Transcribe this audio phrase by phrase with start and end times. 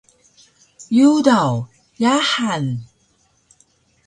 [0.97, 1.53] Yudaw:
[2.01, 2.65] Yahan!